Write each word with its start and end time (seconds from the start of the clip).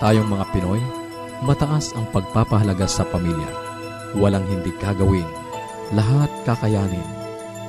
Tayong 0.00 0.32
mga 0.32 0.48
Pinoy, 0.56 0.80
mataas 1.44 1.92
ang 1.92 2.08
pagpapahalaga 2.08 2.88
sa 2.88 3.04
pamilya. 3.04 3.52
Walang 4.16 4.48
hindi 4.48 4.72
kagawin. 4.80 5.28
Lahat 5.92 6.32
kakayanin. 6.48 7.04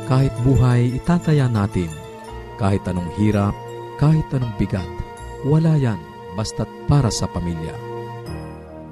Kahit 0.08 0.32
buhay, 0.40 0.96
itataya 0.96 1.52
natin. 1.52 1.92
Kahit 2.56 2.88
anong 2.88 3.12
hirap, 3.20 3.52
kahit 4.00 4.24
anong 4.32 4.56
bigat. 4.56 4.88
Wala 5.44 5.76
yan, 5.76 6.00
basta't 6.40 6.72
para 6.88 7.12
sa 7.12 7.28
pamilya. 7.28 7.76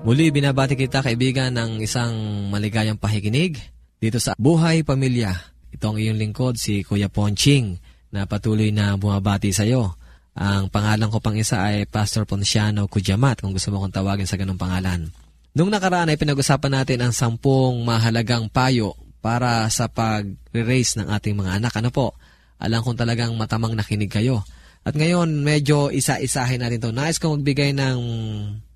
Muli, 0.03 0.35
binabati 0.35 0.75
kita 0.75 0.99
kaibigan 0.99 1.55
ng 1.55 1.79
isang 1.79 2.11
maligayang 2.51 2.99
pahikinig 2.99 3.55
dito 4.03 4.19
sa 4.19 4.35
Buhay 4.35 4.83
Pamilya. 4.83 5.31
Ito 5.71 5.95
ang 5.95 5.97
iyong 5.99 6.19
lingkod, 6.19 6.59
si 6.59 6.83
Kuya 6.83 7.07
Ponching, 7.07 7.79
na 8.11 8.27
patuloy 8.27 8.75
na 8.75 8.99
bumabati 8.99 9.55
sa 9.55 9.63
iyo. 9.63 9.98
Ang 10.39 10.71
pangalan 10.71 11.11
ko 11.11 11.19
pang 11.19 11.35
isa 11.35 11.59
ay 11.59 11.83
Pastor 11.83 12.23
Ponciano 12.23 12.87
Kujamat 12.87 13.43
kung 13.43 13.51
gusto 13.51 13.75
mo 13.75 13.83
kong 13.83 13.91
tawagin 13.91 14.23
sa 14.23 14.39
ganung 14.39 14.55
pangalan. 14.55 15.11
Nung 15.51 15.67
nakaraan 15.67 16.07
ay 16.07 16.15
pinag-usapan 16.15 16.79
natin 16.79 17.03
ang 17.03 17.11
sampung 17.11 17.83
mahalagang 17.83 18.47
payo 18.47 18.95
para 19.19 19.67
sa 19.67 19.91
pag-raise 19.91 20.95
ng 20.95 21.11
ating 21.11 21.35
mga 21.35 21.59
anak. 21.59 21.75
Ano 21.75 21.91
po? 21.91 22.15
Alam 22.55 22.87
kong 22.87 22.95
talagang 23.03 23.35
matamang 23.35 23.75
nakinig 23.75 24.07
kayo. 24.07 24.47
At 24.87 24.95
ngayon, 24.95 25.43
medyo 25.43 25.91
isa-isahin 25.91 26.63
natin 26.63 26.87
to. 26.87 26.95
Nais 26.95 27.19
kong 27.19 27.43
magbigay 27.43 27.75
ng 27.75 27.99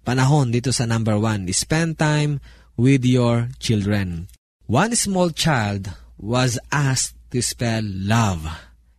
panahon 0.04 0.52
dito 0.52 0.76
sa 0.76 0.84
number 0.84 1.16
one. 1.16 1.48
Spend 1.56 1.96
time 1.96 2.44
with 2.76 3.08
your 3.08 3.48
children. 3.64 4.28
One 4.68 4.92
small 5.00 5.32
child 5.32 5.96
was 6.20 6.60
asked 6.76 7.16
to 7.32 7.40
spell 7.40 7.88
love. 7.88 8.52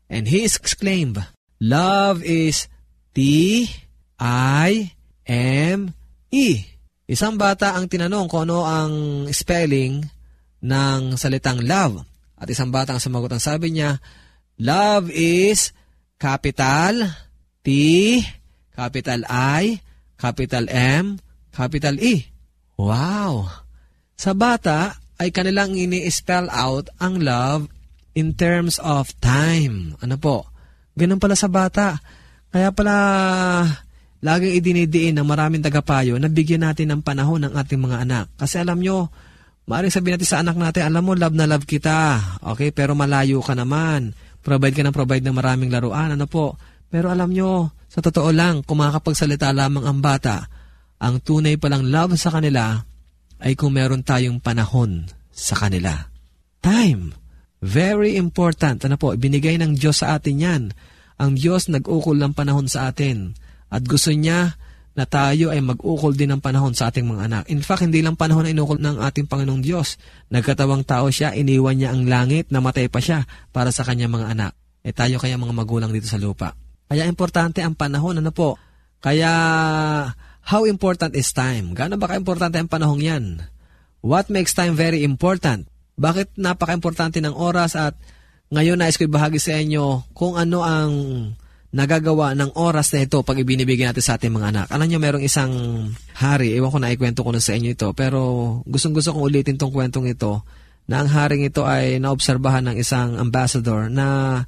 And 0.09 0.33
he 0.33 0.49
exclaimed, 0.49 1.21
Love 1.65 2.21
is 2.21 2.69
T-I-M-E. 3.17 3.69
Isang 7.09 7.41
bata 7.41 7.73
ang 7.73 7.89
tinanong 7.89 8.29
kung 8.29 8.45
ano 8.45 8.69
ang 8.69 8.93
spelling 9.33 10.05
ng 10.61 11.17
salitang 11.17 11.65
love. 11.65 12.05
At 12.37 12.53
isang 12.53 12.69
bata 12.69 12.93
ang 12.93 13.01
sumagot 13.01 13.33
ang 13.33 13.41
sabi 13.41 13.73
niya, 13.73 13.97
Love 14.61 15.09
is 15.09 15.73
capital 16.21 17.09
T, 17.65 17.69
capital 18.77 19.25
I, 19.25 19.81
capital 20.21 20.69
M, 20.69 21.17
capital 21.49 21.97
E. 21.97 22.29
Wow! 22.77 23.49
Sa 24.21 24.37
bata 24.37 25.01
ay 25.17 25.33
kanilang 25.33 25.73
ini-spell 25.73 26.53
out 26.53 26.93
ang 27.01 27.25
love 27.25 27.73
in 28.13 28.37
terms 28.37 28.77
of 28.85 29.17
time. 29.25 29.97
Ano 30.05 30.21
po? 30.21 30.54
Ganun 30.95 31.19
pala 31.19 31.35
sa 31.35 31.51
bata. 31.51 31.99
Kaya 32.55 32.71
pala 32.71 32.95
laging 34.25 34.57
idinidiin 34.57 35.15
ng 35.21 35.27
maraming 35.27 35.61
tagapayo 35.61 36.17
na 36.17 36.33
bigyan 36.33 36.65
natin 36.65 36.95
ng 36.95 37.01
panahon 37.05 37.45
ng 37.45 37.53
ating 37.53 37.77
mga 37.83 38.09
anak. 38.09 38.25
Kasi 38.39 38.63
alam 38.63 38.81
nyo, 38.81 39.11
maaaring 39.69 39.93
sabihin 39.93 40.17
natin 40.17 40.31
sa 40.31 40.41
anak 40.41 40.57
natin, 40.57 40.87
alam 40.87 41.03
mo, 41.05 41.13
love 41.13 41.37
na 41.37 41.51
love 41.51 41.69
kita. 41.69 42.17
Okay, 42.55 42.73
pero 42.73 42.97
malayo 42.97 43.45
ka 43.45 43.53
naman. 43.53 44.17
Provide 44.41 44.73
ka 44.73 44.83
ng 44.87 44.97
provide 44.97 45.25
ng 45.27 45.37
maraming 45.37 45.69
laruan. 45.69 46.15
Ano 46.15 46.25
po? 46.25 46.57
Pero 46.89 47.11
alam 47.11 47.35
nyo, 47.35 47.75
sa 47.91 48.01
totoo 48.01 48.31
lang, 48.31 48.63
kung 48.63 48.81
makakapagsalita 48.81 49.51
lamang 49.53 49.85
ang 49.85 49.99
bata, 49.99 50.47
ang 51.03 51.21
tunay 51.21 51.59
palang 51.59 51.85
love 51.85 52.17
sa 52.17 52.33
kanila 52.33 52.81
ay 53.45 53.53
kung 53.59 53.75
meron 53.75 54.07
tayong 54.07 54.41
panahon 54.41 55.05
sa 55.29 55.59
kanila. 55.59 55.93
Time 56.65 57.24
Very 57.65 58.21
important. 58.21 58.85
Ano 58.85 59.01
po, 59.01 59.17
binigay 59.17 59.57
ng 59.57 59.81
Diyos 59.81 60.05
sa 60.05 60.21
atin 60.21 60.37
yan. 60.37 60.63
Ang 61.17 61.41
Diyos 61.41 61.73
nag-ukol 61.73 62.21
ng 62.21 62.37
panahon 62.37 62.69
sa 62.69 62.93
atin. 62.93 63.33
At 63.73 63.89
gusto 63.89 64.13
niya 64.13 64.61
na 64.93 65.09
tayo 65.09 65.49
ay 65.49 65.65
mag-ukol 65.65 66.13
din 66.13 66.29
ng 66.37 66.45
panahon 66.45 66.77
sa 66.77 66.93
ating 66.93 67.09
mga 67.09 67.25
anak. 67.25 67.45
In 67.49 67.65
fact, 67.65 67.89
hindi 67.89 68.05
lang 68.05 68.21
panahon 68.21 68.45
na 68.45 68.53
inukol 68.53 68.77
ng 68.77 69.01
ating 69.01 69.27
Panginoong 69.27 69.65
Diyos. 69.65 69.97
Nagkatawang 70.29 70.85
tao 70.85 71.09
siya, 71.09 71.33
iniwan 71.33 71.81
niya 71.81 71.97
ang 71.97 72.05
langit, 72.05 72.53
namatay 72.53 72.93
pa 72.93 73.01
siya 73.01 73.25
para 73.51 73.73
sa 73.73 73.83
kanyang 73.83 74.13
mga 74.13 74.37
anak. 74.37 74.53
E 74.85 74.93
tayo 74.93 75.17
kaya 75.17 75.41
mga 75.41 75.57
magulang 75.57 75.89
dito 75.89 76.07
sa 76.07 76.21
lupa. 76.21 76.53
Kaya 76.87 77.09
importante 77.09 77.65
ang 77.65 77.73
panahon, 77.75 78.21
ano 78.21 78.31
po? 78.31 78.61
Kaya, 79.01 79.33
how 80.53 80.63
important 80.69 81.17
is 81.17 81.33
time? 81.33 81.73
Gaano 81.73 81.97
ba 81.97 82.13
ka-importante 82.13 82.61
ang 82.61 82.69
panahong 82.69 83.01
yan? 83.01 83.25
What 84.05 84.29
makes 84.29 84.53
time 84.53 84.77
very 84.77 85.01
important? 85.01 85.74
Bakit 85.95 86.39
napaka-importante 86.41 87.23
ng 87.23 87.35
oras 87.35 87.79
at 87.79 87.95
ngayon 88.51 88.79
nais 88.79 88.99
ko 88.99 89.07
ibahagi 89.07 89.39
sa 89.39 89.57
inyo 89.59 90.11
kung 90.15 90.39
ano 90.39 90.63
ang 90.63 90.93
nagagawa 91.75 92.39
ng 92.39 92.55
oras 92.55 92.95
na 92.95 93.03
ito 93.03 93.19
pag 93.27 93.35
ibinibigay 93.35 93.91
natin 93.91 94.05
sa 94.05 94.15
ating 94.15 94.31
mga 94.31 94.55
anak. 94.55 94.67
Alam 94.71 94.87
nyo, 94.87 94.99
merong 95.03 95.27
isang 95.27 95.51
hari, 96.15 96.55
ewan 96.55 96.71
ko 96.71 96.79
na 96.79 96.95
ikwento 96.95 97.27
ko 97.27 97.35
na 97.35 97.43
sa 97.43 97.59
inyo 97.59 97.75
ito, 97.75 97.91
pero 97.99 98.21
gustong 98.63 98.95
gusto 98.95 99.11
kong 99.11 99.27
ulitin 99.27 99.59
tong 99.59 99.75
kwentong 99.75 100.07
ito, 100.07 100.47
na 100.87 101.03
ang 101.03 101.11
haring 101.11 101.43
ito 101.43 101.67
ay 101.67 101.99
naobserbahan 101.99 102.71
ng 102.71 102.77
isang 102.79 103.19
ambassador 103.19 103.91
na 103.91 104.39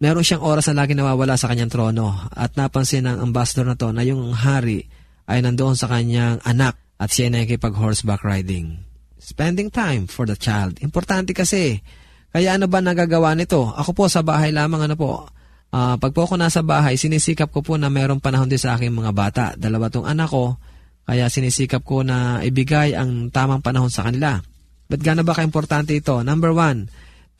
meron 0.00 0.24
siyang 0.24 0.40
oras 0.40 0.70
na 0.70 0.80
lagi 0.86 0.96
nawawala 0.96 1.36
sa 1.36 1.52
kanyang 1.52 1.68
trono 1.68 2.30
at 2.32 2.56
napansin 2.56 3.04
ng 3.04 3.20
ambassador 3.20 3.68
na 3.68 3.76
to 3.76 3.92
na 3.92 4.06
yung 4.06 4.32
hari 4.32 4.88
ay 5.28 5.44
nandoon 5.44 5.76
sa 5.76 5.90
kanyang 5.90 6.40
anak 6.48 6.80
at 6.96 7.10
siya 7.12 7.28
ay 7.28 7.32
nakikipag 7.44 7.76
horseback 7.76 8.22
riding. 8.24 8.80
Spending 9.24 9.72
time 9.72 10.04
for 10.04 10.28
the 10.28 10.36
child. 10.36 10.76
Importante 10.84 11.32
kasi. 11.32 11.80
Kaya 12.28 12.60
ano 12.60 12.68
ba 12.68 12.84
nagagawa 12.84 13.32
nito? 13.32 13.72
Ako 13.72 13.96
po 13.96 14.04
sa 14.12 14.20
bahay 14.20 14.52
lamang 14.52 14.84
ano 14.84 14.96
po, 15.00 15.32
Uh, 15.74 15.98
pag 15.98 16.14
po 16.14 16.22
ako 16.22 16.38
nasa 16.38 16.62
bahay, 16.62 16.94
sinisikap 16.94 17.50
ko 17.50 17.58
po 17.58 17.74
na 17.74 17.90
mayroong 17.90 18.22
panahon 18.22 18.46
din 18.46 18.62
sa 18.62 18.78
aking 18.78 18.94
mga 18.94 19.10
bata. 19.10 19.44
Dalawa 19.58 19.90
tong 19.90 20.06
anak 20.06 20.30
ko, 20.30 20.54
kaya 21.02 21.26
sinisikap 21.26 21.82
ko 21.82 22.06
na 22.06 22.38
ibigay 22.46 22.94
ang 22.94 23.34
tamang 23.34 23.58
panahon 23.58 23.90
sa 23.90 24.06
kanila. 24.06 24.38
But 24.86 25.02
gaano 25.02 25.26
ba 25.26 25.34
ka-importante 25.34 25.90
ito? 25.90 26.22
Number 26.22 26.54
one, 26.54 26.86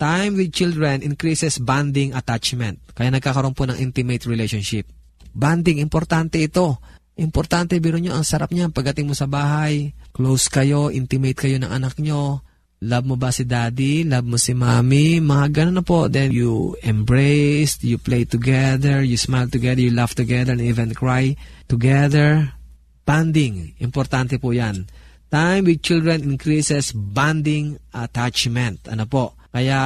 time 0.03 0.35
with 0.35 0.51
children 0.51 1.07
increases 1.07 1.63
bonding 1.63 2.11
attachment. 2.11 2.83
Kaya 2.99 3.15
nagkakaroon 3.15 3.55
po 3.55 3.71
ng 3.71 3.79
intimate 3.79 4.27
relationship. 4.27 4.91
Bonding, 5.31 5.79
importante 5.79 6.43
ito. 6.43 6.83
Importante, 7.15 7.79
biro 7.79 7.99
nyo, 8.03 8.19
ang 8.19 8.27
sarap 8.27 8.51
niya. 8.51 8.71
Pagdating 8.71 9.07
mo 9.07 9.15
sa 9.15 9.31
bahay, 9.31 9.95
close 10.11 10.51
kayo, 10.51 10.91
intimate 10.91 11.39
kayo 11.39 11.57
ng 11.63 11.71
anak 11.71 11.99
nyo, 12.03 12.43
Love 12.85 13.07
mo 13.09 13.17
ba 13.17 13.33
si 13.33 13.49
daddy? 13.49 14.05
Love 14.05 14.29
mo 14.29 14.37
si 14.37 14.53
mommy? 14.53 15.17
Mga 15.17 15.47
ganun 15.57 15.81
na 15.81 15.85
po. 15.85 16.05
Then 16.13 16.37
you 16.37 16.77
embrace, 16.85 17.81
you 17.81 17.97
play 17.97 18.29
together, 18.29 19.01
you 19.01 19.17
smile 19.17 19.49
together, 19.49 19.81
you 19.81 19.89
laugh 19.89 20.13
together, 20.13 20.53
and 20.53 20.61
even 20.61 20.93
cry 20.93 21.33
together. 21.65 22.53
Bonding. 23.09 23.73
Importante 23.81 24.37
po 24.37 24.53
yan. 24.53 24.85
Time 25.33 25.65
with 25.65 25.81
children 25.81 26.29
increases 26.29 26.93
bonding 26.93 27.81
attachment. 27.97 28.85
Ano 28.93 29.09
po? 29.09 29.33
Kaya 29.49 29.79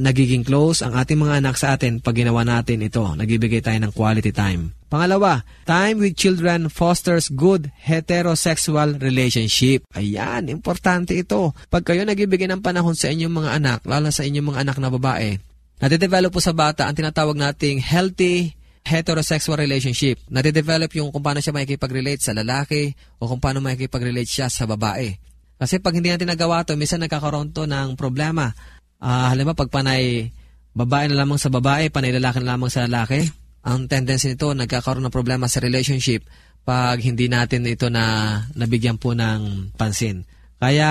nagiging 0.00 0.46
close 0.46 0.80
ang 0.80 0.96
ating 0.96 1.20
mga 1.20 1.44
anak 1.44 1.60
sa 1.60 1.76
atin 1.76 2.00
pag 2.00 2.16
ginawa 2.16 2.48
natin 2.48 2.80
ito. 2.80 3.04
Nagbibigay 3.04 3.60
tayo 3.60 3.76
ng 3.76 3.92
quality 3.92 4.32
time. 4.32 4.77
Pangalawa, 4.88 5.44
time 5.68 6.00
with 6.00 6.16
children 6.16 6.72
fosters 6.72 7.28
good 7.28 7.68
heterosexual 7.76 8.96
relationship. 8.98 9.84
Ayan, 9.92 10.48
importante 10.48 11.12
ito. 11.12 11.52
Pag 11.68 11.84
kayo 11.84 12.08
nagbibigay 12.08 12.48
ng 12.48 12.64
panahon 12.64 12.96
sa 12.96 13.12
inyong 13.12 13.34
mga 13.44 13.50
anak, 13.60 13.78
lalo 13.84 14.08
sa 14.08 14.24
inyong 14.24 14.48
mga 14.50 14.60
anak 14.64 14.76
na 14.80 14.88
babae, 14.88 15.36
nade-develop 15.78 16.32
po 16.32 16.40
sa 16.40 16.56
bata 16.56 16.88
ang 16.88 16.96
tinatawag 16.96 17.36
nating 17.36 17.84
healthy 17.84 18.56
heterosexual 18.88 19.60
relationship. 19.60 20.18
Nade-develop 20.32 20.88
yung 20.96 21.12
kung 21.12 21.20
paano 21.20 21.44
siya 21.44 21.52
makikipag-relate 21.52 22.24
sa 22.24 22.32
lalaki 22.32 22.88
o 23.20 23.28
kung 23.28 23.44
paano 23.44 23.60
makikipag-relate 23.60 24.28
siya 24.28 24.48
sa 24.48 24.64
babae. 24.64 25.12
Kasi 25.60 25.84
pag 25.84 25.92
hindi 25.92 26.08
natin 26.08 26.32
nagawa 26.32 26.64
to, 26.64 26.78
minsan 26.80 27.04
nagkakaroon 27.04 27.52
to 27.52 27.68
ng 27.68 27.92
problema 27.98 28.56
Uh, 28.98 29.30
halimbawa, 29.30 29.54
pag 29.54 29.70
panay 29.70 30.34
babae 30.74 31.06
na 31.06 31.22
lamang 31.22 31.38
sa 31.38 31.50
babae, 31.50 31.86
panay 31.86 32.10
lalaki 32.10 32.42
na 32.42 32.54
lamang 32.54 32.70
sa 32.70 32.82
lalaki, 32.86 33.30
ang 33.68 33.84
tendency 33.84 34.32
nito, 34.32 34.48
nagkakaroon 34.56 35.04
ng 35.04 35.12
problema 35.12 35.44
sa 35.44 35.60
relationship 35.60 36.24
pag 36.64 36.96
hindi 37.04 37.28
natin 37.28 37.68
ito 37.68 37.92
na 37.92 38.36
nabigyan 38.56 38.96
po 38.96 39.12
ng 39.12 39.72
pansin. 39.76 40.24
Kaya 40.56 40.90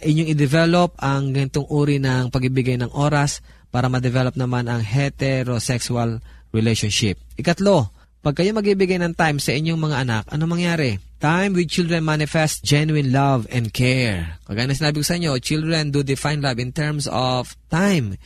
inyong 0.00 0.32
i-develop 0.32 0.96
ang 0.98 1.36
ganitong 1.36 1.68
uri 1.68 2.00
ng 2.00 2.32
pagibigay 2.32 2.80
ng 2.80 2.90
oras 2.96 3.44
para 3.68 3.92
ma-develop 3.92 4.34
naman 4.34 4.66
ang 4.66 4.80
heterosexual 4.80 6.24
relationship. 6.50 7.20
Ikatlo, 7.36 7.92
pag 8.24 8.34
kayo 8.34 8.50
magbibigay 8.56 8.98
ng 8.98 9.14
time 9.14 9.38
sa 9.38 9.54
inyong 9.54 9.78
mga 9.78 9.96
anak, 10.02 10.24
ano 10.32 10.50
mangyari? 10.50 10.98
Time 11.22 11.54
with 11.54 11.70
children 11.70 12.02
manifest 12.02 12.66
genuine 12.66 13.14
love 13.14 13.46
and 13.52 13.70
care. 13.70 14.40
Kagaya 14.48 14.66
na 14.66 14.74
sinabi 14.74 15.00
ko 15.00 15.06
sa 15.06 15.16
inyo, 15.20 15.38
children 15.38 15.94
do 15.94 16.02
define 16.02 16.42
love 16.42 16.58
in 16.58 16.74
terms 16.74 17.06
of 17.06 17.54
time, 17.70 18.18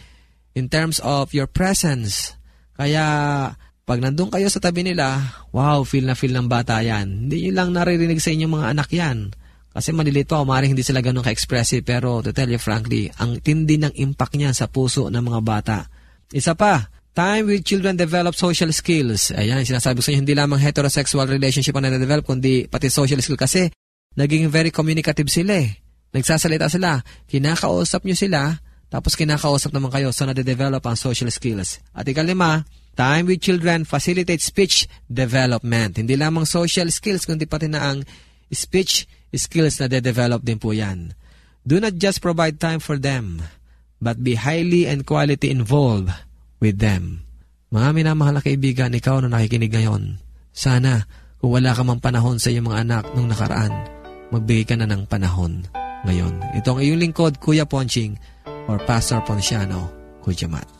in 0.56 0.72
terms 0.72 1.02
of 1.04 1.36
your 1.36 1.50
presence. 1.50 2.32
Kaya, 2.80 3.04
pag 3.90 3.98
nandun 3.98 4.30
kayo 4.30 4.46
sa 4.46 4.62
tabi 4.62 4.86
nila, 4.86 5.18
wow, 5.50 5.82
feel 5.82 6.06
na 6.06 6.14
feel 6.14 6.30
ng 6.30 6.46
bata 6.46 6.78
yan. 6.78 7.26
Hindi 7.26 7.50
nyo 7.50 7.52
lang 7.58 7.74
naririnig 7.74 8.22
sa 8.22 8.30
inyong 8.30 8.54
mga 8.54 8.66
anak 8.70 8.88
yan. 8.94 9.34
Kasi 9.74 9.90
maliliit 9.90 10.30
pa, 10.30 10.38
umaring 10.38 10.78
hindi 10.78 10.86
sila 10.86 11.02
ganun 11.02 11.26
ka-expressive. 11.26 11.82
Pero 11.82 12.22
to 12.22 12.30
tell 12.30 12.46
you 12.46 12.62
frankly, 12.62 13.10
ang 13.18 13.42
tindi 13.42 13.82
ng 13.82 13.90
impact 13.98 14.38
niyan 14.38 14.54
sa 14.54 14.70
puso 14.70 15.10
ng 15.10 15.18
mga 15.18 15.40
bata. 15.42 15.76
Isa 16.30 16.54
pa, 16.54 16.86
Time 17.10 17.50
with 17.50 17.66
children 17.66 17.98
develop 17.98 18.38
social 18.38 18.70
skills. 18.70 19.34
Ayan, 19.34 19.66
sinasabi 19.66 19.98
ko 19.98 20.02
sa 20.06 20.14
inyo, 20.14 20.22
hindi 20.22 20.38
lamang 20.38 20.62
heterosexual 20.62 21.26
relationship 21.26 21.74
ang 21.74 21.90
na-develop, 21.90 22.22
kundi 22.22 22.70
pati 22.70 22.86
social 22.86 23.18
skill 23.18 23.34
kasi 23.34 23.66
naging 24.14 24.46
very 24.46 24.70
communicative 24.70 25.26
sila 25.26 25.58
eh. 25.58 25.74
Nagsasalita 26.14 26.70
sila. 26.70 27.02
Kinakausap 27.26 28.06
nyo 28.06 28.14
sila, 28.14 28.62
tapos 28.86 29.18
kinakausap 29.18 29.74
naman 29.74 29.90
kayo. 29.90 30.14
So, 30.14 30.22
nade-develop 30.22 30.86
ang 30.86 30.94
social 30.94 31.26
skills. 31.34 31.82
At 31.90 32.06
ikalima, 32.06 32.62
time 33.00 33.32
with 33.32 33.40
children 33.40 33.88
facilitates 33.88 34.52
speech 34.52 34.84
development. 35.08 35.96
Hindi 35.96 36.20
lamang 36.20 36.44
social 36.44 36.92
skills, 36.92 37.24
kundi 37.24 37.48
pati 37.48 37.72
na 37.72 37.88
ang 37.88 38.04
speech 38.52 39.08
skills 39.32 39.80
na 39.80 39.88
de-develop 39.88 40.44
din 40.44 40.60
po 40.60 40.76
yan. 40.76 41.16
Do 41.64 41.80
not 41.80 41.96
just 41.96 42.20
provide 42.20 42.60
time 42.60 42.76
for 42.76 43.00
them, 43.00 43.40
but 44.04 44.20
be 44.20 44.36
highly 44.36 44.84
and 44.84 45.08
quality 45.08 45.48
involved 45.48 46.12
with 46.60 46.76
them. 46.76 47.24
Mga 47.72 47.88
minamahal 47.96 48.36
na 48.36 48.44
kaibigan, 48.44 48.92
ikaw 48.92 49.24
na 49.24 49.32
nakikinig 49.32 49.72
ngayon, 49.72 50.20
sana 50.52 51.08
kung 51.40 51.56
wala 51.56 51.72
ka 51.72 51.80
mang 51.80 52.04
panahon 52.04 52.36
sa 52.36 52.52
iyong 52.52 52.68
mga 52.68 52.80
anak 52.84 53.04
nung 53.16 53.32
nakaraan, 53.32 53.72
magbigay 54.28 54.66
ka 54.68 54.76
na 54.76 54.84
ng 54.84 55.08
panahon 55.08 55.64
ngayon. 56.04 56.36
Ito 56.52 56.76
ang 56.76 56.80
iyong 56.84 57.00
lingkod, 57.00 57.40
Kuya 57.40 57.64
Ponching 57.64 58.18
or 58.68 58.76
Pastor 58.84 59.24
Ponciano 59.24 59.88
Kujamat. 60.20 60.79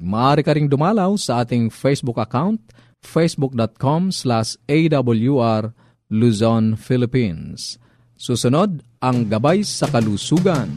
Maaari 0.00 0.42
ka 0.42 0.52
ring 0.54 0.66
dumalaw 0.66 1.14
sa 1.14 1.42
ating 1.44 1.70
Facebook 1.70 2.18
account 2.18 2.60
facebook.com 3.00 4.12
slash 4.12 4.60
awr 4.68 5.72
Luzon, 6.10 6.74
Philippines. 6.74 7.78
Susunod, 8.18 8.82
ang 8.98 9.30
Gabay 9.30 9.62
sa 9.62 9.86
Kalusugan. 9.88 10.68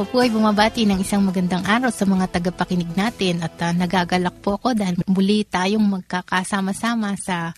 Ako 0.00 0.08
po 0.08 0.24
ay 0.24 0.32
bumabati 0.32 0.88
ng 0.88 1.04
isang 1.04 1.20
magandang 1.20 1.60
araw 1.68 1.92
sa 1.92 2.08
mga 2.08 2.40
tagapakinig 2.40 2.88
natin 2.96 3.44
at 3.44 3.52
uh, 3.60 3.76
nagagalak 3.76 4.32
po 4.40 4.56
ako 4.56 4.72
dahil 4.72 4.96
muli 5.04 5.44
tayong 5.44 6.00
magkakasama-sama 6.00 7.20
sa 7.20 7.52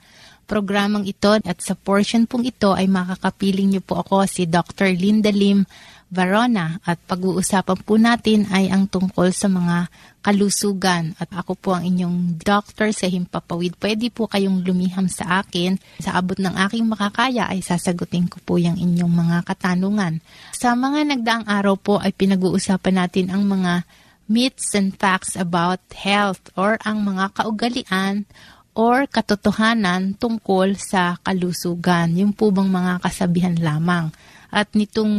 programang 0.53 1.09
ito 1.09 1.33
at 1.33 1.59
sa 1.65 1.73
portion 1.73 2.29
pong 2.29 2.45
ito 2.45 2.77
ay 2.77 2.85
makakapiling 2.85 3.73
niyo 3.73 3.81
po 3.81 4.05
ako 4.05 4.29
si 4.29 4.45
Dr. 4.45 4.93
Linda 4.93 5.33
Lim 5.33 5.65
Varona 6.13 6.77
at 6.85 7.01
pag-uusapan 7.09 7.79
po 7.89 7.97
natin 7.97 8.45
ay 8.53 8.69
ang 8.69 8.85
tungkol 8.85 9.33
sa 9.33 9.49
mga 9.49 9.89
kalusugan 10.21 11.17
at 11.17 11.33
ako 11.33 11.57
po 11.57 11.73
ang 11.73 11.89
inyong 11.89 12.37
doctor 12.37 12.93
sa 12.93 13.09
Himpapawid. 13.09 13.81
Pwede 13.81 14.13
po 14.13 14.29
kayong 14.29 14.61
lumiham 14.61 15.09
sa 15.09 15.41
akin. 15.41 15.81
Sa 16.05 16.21
abot 16.21 16.37
ng 16.37 16.53
aking 16.69 16.85
makakaya 16.85 17.49
ay 17.49 17.65
sasagutin 17.65 18.29
ko 18.29 18.37
po 18.45 18.61
yung 18.61 18.77
inyong 18.77 19.09
mga 19.09 19.37
katanungan. 19.49 20.21
Sa 20.53 20.77
mga 20.77 21.17
nagdaang 21.17 21.49
araw 21.49 21.81
po 21.81 21.97
ay 21.97 22.13
pinag-uusapan 22.13 23.01
natin 23.01 23.33
ang 23.33 23.49
mga 23.49 23.89
myths 24.29 24.77
and 24.77 24.93
facts 25.01 25.33
about 25.33 25.81
health 25.97 26.53
or 26.61 26.77
ang 26.85 27.01
mga 27.01 27.33
kaugalian 27.41 28.29
or 28.73 29.05
katotohanan 29.05 30.17
tungkol 30.17 30.77
sa 30.81 31.21
kalusugan. 31.21 32.17
Yung 32.17 32.33
po 32.33 32.49
bang 32.49 32.69
mga 32.69 33.05
kasabihan 33.05 33.57
lamang. 33.57 34.09
At 34.53 34.73
nitong 34.73 35.13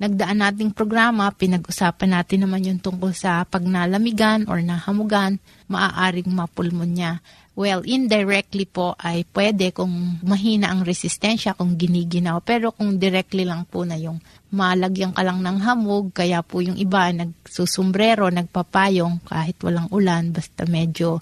nagdaan 0.00 0.40
nating 0.40 0.72
programa, 0.72 1.28
pinag-usapan 1.32 2.16
natin 2.16 2.48
naman 2.48 2.64
yung 2.64 2.80
tungkol 2.80 3.12
sa 3.12 3.44
pagnalamigan 3.44 4.48
or 4.48 4.64
nahamugan, 4.64 5.36
maaaring 5.68 6.32
mapulmonya. 6.32 7.20
Well, 7.60 7.84
indirectly 7.84 8.64
po 8.64 8.96
ay 8.96 9.28
pwede 9.36 9.76
kung 9.76 10.16
mahina 10.24 10.72
ang 10.72 10.80
resistensya 10.80 11.52
kung 11.52 11.76
giniginaw. 11.76 12.40
Pero 12.40 12.72
kung 12.72 12.96
directly 12.96 13.44
lang 13.44 13.68
po 13.68 13.84
na 13.84 14.00
yung 14.00 14.16
malagyan 14.48 15.12
ka 15.12 15.20
lang 15.20 15.44
ng 15.44 15.60
hamog, 15.60 16.16
kaya 16.16 16.40
po 16.40 16.64
yung 16.64 16.80
iba 16.80 17.12
nagsusumbrero, 17.12 18.32
nagpapayong 18.32 19.20
kahit 19.28 19.60
walang 19.60 19.92
ulan, 19.92 20.32
basta 20.32 20.64
medyo 20.64 21.20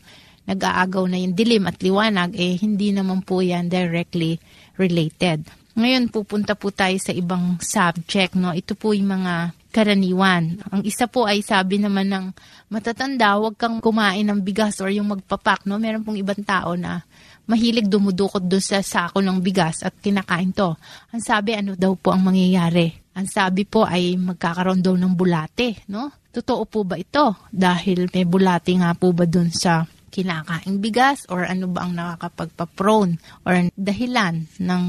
nag-aagaw 0.49 1.05
na 1.05 1.21
yung 1.21 1.37
dilim 1.37 1.69
at 1.69 1.76
liwanag, 1.85 2.33
eh 2.33 2.57
hindi 2.57 2.97
naman 2.97 3.21
po 3.21 3.45
yan 3.45 3.69
directly 3.69 4.40
related. 4.81 5.45
Ngayon, 5.78 6.11
pupunta 6.11 6.59
po 6.59 6.75
tayo 6.75 6.99
sa 6.99 7.14
ibang 7.14 7.61
subject. 7.62 8.35
No? 8.35 8.50
Ito 8.50 8.75
po 8.75 8.97
yung 8.97 9.14
mga 9.14 9.55
karaniwan. 9.71 10.59
Ang 10.75 10.83
isa 10.83 11.07
po 11.07 11.28
ay 11.28 11.38
sabi 11.45 11.78
naman 11.78 12.11
ng 12.11 12.35
matatanda, 12.67 13.38
huwag 13.38 13.55
kang 13.55 13.78
kumain 13.78 14.26
ng 14.26 14.43
bigas 14.43 14.83
or 14.83 14.90
yung 14.90 15.14
magpapak. 15.14 15.69
No? 15.71 15.78
Meron 15.78 16.02
pong 16.02 16.19
ibang 16.19 16.43
tao 16.43 16.75
na 16.75 17.07
mahilig 17.47 17.87
dumudukot 17.87 18.43
doon 18.43 18.64
sa 18.64 18.83
sako 18.83 19.23
ng 19.23 19.38
bigas 19.38 19.87
at 19.87 19.95
kinakain 20.02 20.50
to. 20.50 20.75
Ang 21.14 21.23
sabi, 21.23 21.55
ano 21.55 21.78
daw 21.78 21.95
po 21.95 22.11
ang 22.11 22.26
mangyayari? 22.26 22.90
Ang 23.14 23.31
sabi 23.31 23.62
po 23.62 23.87
ay 23.87 24.19
magkakaroon 24.19 24.83
daw 24.83 24.99
ng 24.99 25.14
bulate. 25.14 25.87
No? 25.87 26.11
Totoo 26.35 26.67
po 26.67 26.83
ba 26.83 26.99
ito? 26.99 27.38
Dahil 27.55 28.11
may 28.11 28.26
bulate 28.26 28.75
nga 28.75 28.99
po 28.99 29.14
ba 29.14 29.31
doon 29.31 29.55
sa 29.55 29.87
kinakaing 30.09 30.81
bigas 30.83 31.29
or 31.29 31.45
ano 31.45 31.69
ba 31.71 31.85
ang 31.85 31.93
nakakapagpa-prone 31.95 33.21
or 33.45 33.69
dahilan 33.77 34.49
ng 34.59 34.83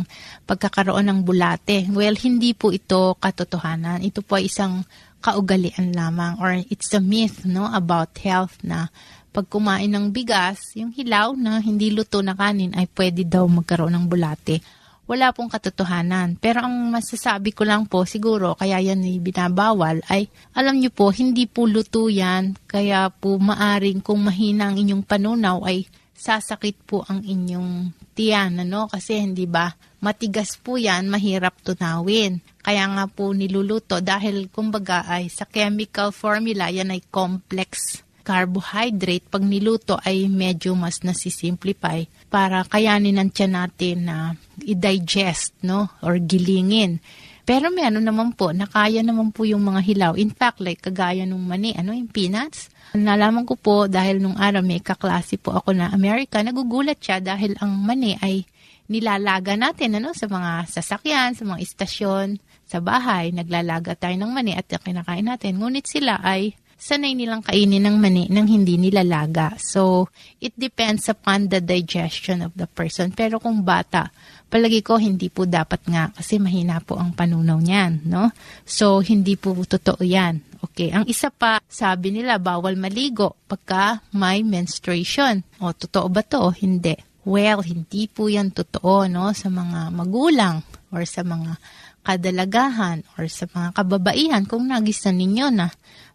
pagkakaroon 0.47 1.05
ng 1.07 1.19
bulate. 1.27 1.85
Well, 1.91 2.15
hindi 2.17 2.55
po 2.55 2.71
ito 2.71 3.15
katotohanan. 3.19 4.01
Ito 4.01 4.23
po 4.25 4.39
ay 4.39 4.49
isang 4.49 4.87
kaugalian 5.19 5.91
lamang 5.91 6.39
or 6.39 6.63
it's 6.71 6.95
a 6.95 7.03
myth 7.03 7.43
no 7.43 7.67
about 7.67 8.15
health 8.23 8.55
na 8.63 8.87
pag 9.29 9.45
kumain 9.45 9.93
ng 9.93 10.09
bigas, 10.09 10.73
yung 10.73 10.89
hilaw 10.89 11.37
na 11.37 11.61
hindi 11.61 11.93
luto 11.93 12.17
na 12.25 12.33
kanin 12.33 12.73
ay 12.73 12.89
pwede 12.97 13.21
daw 13.29 13.45
magkaroon 13.45 13.93
ng 13.93 14.05
bulate 14.09 14.78
wala 15.09 15.33
pong 15.33 15.49
katotohanan. 15.49 16.37
Pero 16.37 16.61
ang 16.61 16.93
masasabi 16.93 17.49
ko 17.49 17.65
lang 17.65 17.89
po, 17.89 18.05
siguro, 18.05 18.53
kaya 18.53 18.77
yan 18.77 19.01
ay 19.01 19.17
binabawal, 19.17 20.05
ay 20.05 20.29
alam 20.53 20.77
nyo 20.77 20.93
po, 20.93 21.09
hindi 21.09 21.49
po 21.49 21.65
luto 21.65 22.13
yan, 22.13 22.53
kaya 22.69 23.09
po 23.09 23.41
maaring 23.41 24.05
kung 24.05 24.21
mahina 24.21 24.69
ang 24.69 24.77
inyong 24.77 25.01
panunaw 25.01 25.65
ay 25.65 25.89
sasakit 26.13 26.77
po 26.85 27.01
ang 27.09 27.25
inyong 27.25 27.89
tiyan, 28.13 28.61
ano? 28.61 28.85
Kasi 28.85 29.17
hindi 29.17 29.49
ba, 29.49 29.73
matigas 30.05 30.61
po 30.61 30.77
yan, 30.77 31.09
mahirap 31.09 31.57
tunawin. 31.65 32.37
Kaya 32.61 32.85
nga 32.85 33.09
po 33.09 33.33
niluluto 33.33 34.05
dahil 34.05 34.53
kumbaga 34.53 35.09
ay 35.09 35.33
sa 35.33 35.49
chemical 35.49 36.13
formula, 36.13 36.69
yan 36.69 36.93
ay 36.93 37.01
complex 37.09 38.05
carbohydrate, 38.29 39.25
pag 39.25 39.41
niluto 39.41 39.97
ay 40.05 40.29
medyo 40.29 40.77
mas 40.77 41.01
nasisimplify 41.01 42.05
para 42.29 42.61
kayanin 42.63 43.17
ng 43.17 43.29
tiyan 43.33 43.53
natin 43.57 43.97
na 44.05 44.17
i-digest, 44.61 45.57
no? 45.65 45.89
Or 46.05 46.21
gilingin. 46.21 47.01
Pero 47.49 47.73
may 47.73 47.89
ano 47.89 47.97
naman 47.97 48.37
po, 48.37 48.53
nakaya 48.53 49.01
naman 49.01 49.33
po 49.33 49.41
yung 49.41 49.65
mga 49.65 49.81
hilaw. 49.81 50.13
In 50.13 50.29
fact, 50.29 50.61
like 50.61 50.85
kagaya 50.85 51.25
nung 51.25 51.49
mani, 51.49 51.73
ano 51.73 51.97
yung 51.97 52.05
peanuts? 52.05 52.69
Nalaman 52.93 53.49
ko 53.49 53.57
po 53.57 53.89
dahil 53.89 54.21
nung 54.21 54.37
araw 54.37 54.61
may 54.61 54.77
kaklase 54.81 55.41
po 55.41 55.57
ako 55.57 55.73
na 55.73 55.89
Amerika, 55.89 56.45
nagugulat 56.45 57.01
siya 57.01 57.17
dahil 57.17 57.57
ang 57.57 57.73
mani 57.73 58.13
ay 58.21 58.45
nilalaga 58.89 59.57
natin 59.57 59.97
ano 59.97 60.13
sa 60.13 60.29
mga 60.29 60.69
sasakyan, 60.69 61.33
sa 61.33 61.43
mga 61.45 61.59
istasyon, 61.65 62.37
sa 62.69 62.77
bahay, 62.77 63.33
naglalaga 63.33 63.97
tayo 63.97 64.13
ng 64.13 64.29
mani 64.29 64.53
at 64.53 64.69
kinakain 64.69 65.25
natin. 65.25 65.57
Ngunit 65.57 65.89
sila 65.89 66.21
ay 66.21 66.53
sanay 66.79 67.11
nilang 67.11 67.43
kainin 67.43 67.83
ng 67.83 67.97
mani 67.99 68.31
nang 68.31 68.47
hindi 68.47 68.79
nilalaga. 68.79 69.59
So, 69.59 70.07
it 70.39 70.55
depends 70.55 71.11
upon 71.11 71.51
the 71.51 71.59
digestion 71.59 72.39
of 72.39 72.55
the 72.55 72.65
person. 72.71 73.11
Pero 73.11 73.43
kung 73.43 73.67
bata, 73.67 74.07
palagi 74.47 74.79
ko 74.79 74.95
hindi 74.95 75.27
po 75.27 75.43
dapat 75.43 75.83
nga 75.91 76.07
kasi 76.15 76.39
mahina 76.39 76.79
po 76.79 76.95
ang 76.95 77.11
panunaw 77.11 77.59
niyan, 77.59 78.07
no? 78.07 78.31
So, 78.63 79.03
hindi 79.03 79.35
po 79.35 79.53
totoo 79.53 79.99
yan. 79.99 80.39
Okay, 80.59 80.91
ang 80.91 81.07
isa 81.07 81.31
pa, 81.31 81.59
sabi 81.67 82.11
nila 82.11 82.35
bawal 82.39 82.75
maligo 82.75 83.35
pagka 83.47 84.03
may 84.15 84.43
menstruation. 84.43 85.43
O, 85.59 85.71
totoo 85.75 86.07
ba 86.07 86.23
to? 86.23 86.51
Hindi. 86.55 86.95
Well, 87.27 87.63
hindi 87.63 88.07
po 88.07 88.31
yan 88.31 88.55
totoo, 88.55 89.07
no? 89.11 89.31
Sa 89.35 89.51
mga 89.51 89.91
magulang 89.91 90.63
or 90.89 91.03
sa 91.03 91.23
mga 91.23 91.59
kadalagahan 92.03 93.05
or 93.19 93.27
sa 93.27 93.45
mga 93.51 93.75
kababaihan 93.75 94.43
kung 94.47 94.65
nagisan 94.67 95.19
ninyo 95.19 95.47
na 95.51 95.67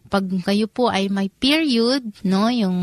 pag 0.09 0.25
kayo 0.45 0.69
po 0.69 0.89
ay 0.93 1.09
may 1.09 1.27
period, 1.29 2.05
no, 2.23 2.49
yung 2.49 2.77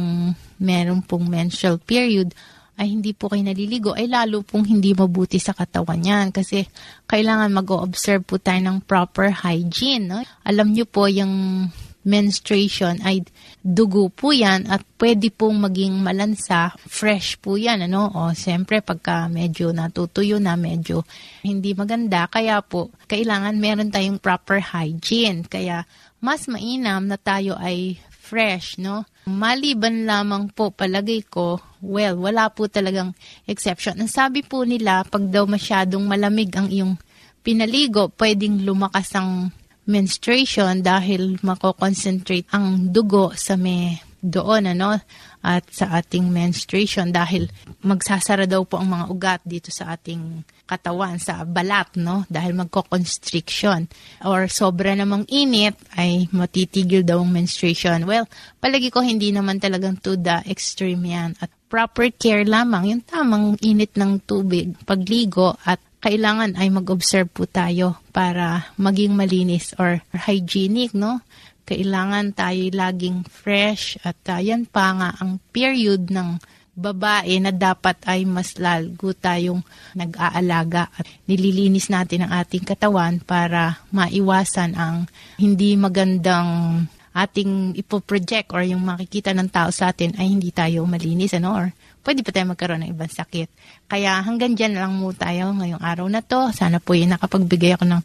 meron 0.59 1.03
pong 1.03 1.31
menstrual 1.31 1.79
period, 1.79 2.35
ay 2.81 2.99
hindi 2.99 3.13
po 3.13 3.29
kayo 3.29 3.45
naliligo, 3.45 3.93
ay 3.93 4.09
lalo 4.09 4.41
pong 4.43 4.65
hindi 4.67 4.97
mabuti 4.97 5.37
sa 5.37 5.53
katawan 5.53 6.03
yan. 6.03 6.27
Kasi 6.33 6.65
kailangan 7.07 7.53
mag-observe 7.53 8.25
po 8.25 8.41
tayo 8.41 8.59
ng 8.59 8.83
proper 8.89 9.31
hygiene. 9.31 10.09
No? 10.09 10.19
Alam 10.43 10.73
nyo 10.73 10.89
po, 10.89 11.07
yung 11.07 11.69
menstruation 12.03 12.99
ay 13.07 13.23
dugo 13.63 14.11
po 14.11 14.35
yan 14.35 14.67
at 14.67 14.83
pwede 14.99 15.31
pong 15.31 15.63
maging 15.63 16.03
malansa, 16.03 16.75
fresh 16.75 17.39
po 17.39 17.55
yan. 17.55 17.87
Ano? 17.87 18.11
O 18.11 18.35
siyempre 18.35 18.83
pagka 18.83 19.31
medyo 19.31 19.71
natutuyo 19.71 20.43
na, 20.43 20.59
medyo 20.59 21.07
hindi 21.47 21.77
maganda, 21.79 22.27
kaya 22.27 22.59
po 22.67 22.91
kailangan 23.07 23.55
meron 23.63 23.95
tayong 23.95 24.19
proper 24.19 24.59
hygiene. 24.59 25.47
Kaya 25.47 25.87
mas 26.23 26.47
mainam 26.47 27.03
na 27.03 27.19
tayo 27.19 27.59
ay 27.59 27.99
fresh, 28.09 28.79
no? 28.79 29.03
Maliban 29.27 30.07
lamang 30.07 30.55
po, 30.55 30.71
palagay 30.71 31.27
ko, 31.27 31.59
well, 31.83 32.15
wala 32.23 32.47
po 32.55 32.71
talagang 32.71 33.13
exception. 33.45 33.99
Ang 33.99 34.09
sabi 34.09 34.47
po 34.47 34.63
nila, 34.63 35.03
pag 35.03 35.27
daw 35.27 35.45
masyadong 35.45 36.07
malamig 36.07 36.55
ang 36.55 36.71
iyong 36.71 36.95
pinaligo, 37.43 38.09
pwedeng 38.15 38.63
lumakas 38.63 39.13
ang 39.19 39.51
menstruation 39.83 40.79
dahil 40.79 41.43
mako-concentrate 41.43 42.47
ang 42.55 42.95
dugo 42.95 43.35
sa 43.35 43.59
may 43.59 43.99
doon 44.23 44.71
ano 44.71 44.95
at 45.43 45.67
sa 45.75 45.99
ating 45.99 46.31
menstruation 46.31 47.11
dahil 47.11 47.51
magsasara 47.83 48.47
daw 48.47 48.63
po 48.63 48.79
ang 48.79 48.95
mga 48.95 49.07
ugat 49.11 49.41
dito 49.43 49.75
sa 49.75 49.99
ating 49.99 50.47
katawan 50.63 51.19
sa 51.19 51.43
balat 51.43 51.99
no? 51.99 52.23
Dahil 52.31 52.55
magko-constriction. 52.55 53.91
Or 54.25 54.47
sobra 54.47 54.95
namang 54.95 55.27
init 55.27 55.75
ay 55.99 56.31
matitigil 56.31 57.03
daw 57.03 57.21
ang 57.21 57.35
menstruation. 57.35 58.07
Well, 58.07 58.31
palagi 58.63 58.95
ko 58.95 59.03
hindi 59.03 59.35
naman 59.35 59.59
talagang 59.59 59.99
to 60.01 60.15
the 60.15 60.47
extreme 60.47 61.03
yan. 61.03 61.35
At 61.43 61.51
proper 61.67 62.15
care 62.15 62.47
lamang 62.47 62.95
yung 62.95 63.03
tamang 63.03 63.59
init 63.61 63.99
ng 63.99 64.23
tubig 64.25 64.79
pagligo 64.87 65.59
at 65.67 65.83
kailangan 66.03 66.59
ay 66.59 66.67
mag-observe 66.69 67.31
po 67.31 67.47
tayo 67.47 68.03
para 68.11 68.75
maging 68.75 69.15
malinis 69.15 69.71
or 69.79 70.03
hygienic 70.11 70.93
no 70.93 71.23
kailangan 71.63 72.35
tayo 72.35 72.69
laging 72.73 73.23
fresh 73.27 73.99
at 74.03 74.19
uh, 74.29 74.41
pa 74.69 74.87
nga 74.99 75.09
ang 75.23 75.39
period 75.55 76.11
ng 76.11 76.39
babae 76.73 77.37
na 77.37 77.53
dapat 77.53 78.01
ay 78.09 78.25
mas 78.25 78.57
lalgo 78.57 79.13
tayong 79.13 79.61
nag-aalaga 79.93 80.89
at 80.89 81.05
nililinis 81.29 81.93
natin 81.93 82.25
ang 82.25 82.33
ating 82.41 82.65
katawan 82.65 83.21
para 83.21 83.85
maiwasan 83.93 84.73
ang 84.73 85.05
hindi 85.37 85.77
magandang 85.77 86.83
ating 87.13 87.77
ipoproject 87.77 88.57
or 88.57 88.65
yung 88.65 88.81
makikita 88.89 89.37
ng 89.37 89.53
tao 89.53 89.69
sa 89.69 89.93
atin 89.93 90.17
ay 90.17 90.33
hindi 90.33 90.49
tayo 90.49 90.89
malinis 90.89 91.37
ano 91.37 91.53
or 91.53 91.67
pwede 92.03 92.25
pa 92.25 92.33
tayo 92.33 92.51
magkaroon 92.51 92.83
ng 92.89 92.93
ibang 92.97 93.13
sakit. 93.13 93.53
Kaya 93.87 94.25
hanggang 94.25 94.57
dyan 94.57 94.81
lang 94.81 94.97
mo 94.97 95.13
tayo 95.13 95.53
ngayong 95.55 95.85
araw 95.85 96.09
na 96.09 96.25
to. 96.25 96.51
Sana 96.51 96.81
po 96.81 96.97
yung 96.97 97.15
nakapagbigay 97.15 97.77
ako 97.79 97.85
ng 97.85 98.03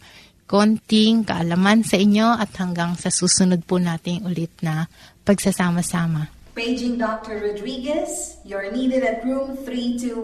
konting 0.47 1.27
kaalaman 1.27 1.83
sa 1.83 1.99
inyo 1.99 2.39
at 2.39 2.55
hanggang 2.57 2.95
sa 2.95 3.11
susunod 3.11 3.67
po 3.67 3.77
nating 3.77 4.23
ulit 4.23 4.49
na 4.63 4.87
pagsasama-sama. 5.27 6.31
Paging 6.57 6.97
Dr. 6.97 7.37
Rodriguez, 7.37 8.41
you're 8.41 8.71
needed 8.73 9.05
at 9.05 9.21
room 9.27 9.53
321. 9.61 10.23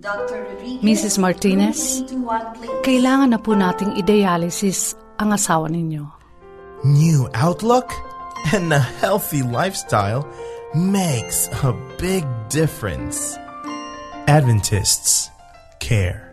Dr. 0.00 0.42
Rodriguez, 0.48 0.82
Mrs. 0.82 1.20
Martinez, 1.20 2.00
room 2.08 2.24
321, 2.24 2.56
please. 2.56 2.80
kailangan 2.82 3.28
na 3.36 3.38
po 3.38 3.52
nating 3.52 4.00
i-dialysis 4.00 4.96
ang 5.20 5.36
asawa 5.36 5.68
ninyo. 5.68 6.08
New 6.82 7.28
outlook 7.36 7.92
and 8.56 8.72
a 8.72 8.80
healthy 9.04 9.44
lifestyle 9.44 10.24
makes 10.72 11.52
a 11.60 11.76
big 12.00 12.24
difference. 12.48 13.36
Adventists 14.24 15.28
care. 15.78 16.32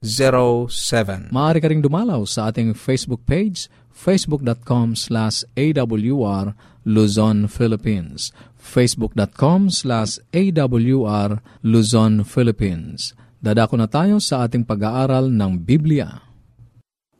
0968-8536-607. 0.01 1.35
Maaari 1.35 1.59
ka 1.63 1.69
ring 1.71 1.83
dumalaw 1.83 2.23
sa 2.29 2.49
ating 2.53 2.75
Facebook 2.75 3.27
page, 3.27 3.67
facebook.com 3.91 4.95
slash 4.95 5.43
awr 5.59 6.55
Luzon, 6.89 7.51
Philippines 7.51 8.33
facebook.com 8.69 9.73
slash 9.73 10.21
awr 10.35 11.41
Luzon, 11.65 12.27
Philippines. 12.27 13.17
Dadako 13.39 13.81
na 13.81 13.89
tayo 13.89 14.21
sa 14.21 14.45
ating 14.45 14.67
pag-aaral 14.67 15.31
ng 15.31 15.63
Biblia. 15.63 16.27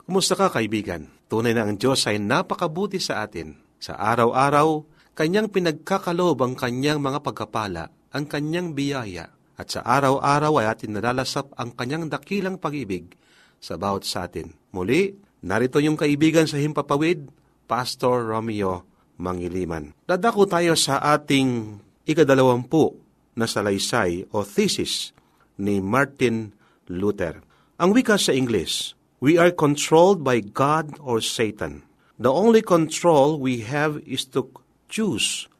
Kumusta 0.03 0.35
ka 0.35 0.51
kaibigan? 0.53 1.07
Tunay 1.31 1.55
na 1.55 1.64
ang 1.64 1.79
Diyos 1.79 2.05
ay 2.11 2.19
napakabuti 2.21 2.99
sa 2.99 3.25
atin. 3.25 3.57
Sa 3.81 3.97
araw-araw, 3.97 4.99
Kanyang 5.19 5.51
pinagkakalob 5.51 6.38
ang 6.47 6.55
Kanyang 6.55 7.03
mga 7.03 7.27
pagkapala, 7.27 7.91
ang 8.14 8.25
Kanyang 8.31 8.75
biyaya, 8.75 9.35
at 9.59 9.75
sa 9.75 9.83
araw-araw 9.83 10.62
ay 10.62 10.66
atin 10.71 10.94
nalalasap 10.94 11.51
ang 11.59 11.75
Kanyang 11.75 12.07
dakilang 12.07 12.62
pag-ibig 12.62 13.11
sa 13.59 13.75
bawat 13.75 14.07
sa 14.07 14.31
atin. 14.31 14.55
Muli, 14.71 15.11
narito 15.42 15.83
yung 15.83 15.99
kaibigan 15.99 16.47
sa 16.47 16.62
Himpapawid, 16.62 17.27
Pastor 17.66 18.31
Romeo 18.31 18.87
Mangiliman. 19.18 19.92
Dadako 20.07 20.47
tayo 20.47 20.79
sa 20.79 21.03
ating 21.03 21.83
ikadalawampu 22.07 22.94
na 23.35 23.51
salaysay 23.51 24.31
o 24.31 24.47
thesis 24.47 25.11
ni 25.59 25.83
Martin 25.83 26.55
Luther. 26.87 27.42
Ang 27.83 27.99
wika 27.99 28.14
sa 28.14 28.31
English, 28.31 28.94
We 29.18 29.35
are 29.35 29.51
controlled 29.51 30.23
by 30.23 30.38
God 30.38 30.94
or 31.03 31.18
Satan. 31.18 31.83
The 32.23 32.31
only 32.31 32.62
control 32.62 33.42
we 33.42 33.66
have 33.66 33.99
is 34.07 34.23
to 34.31 34.47
choose 34.87 35.51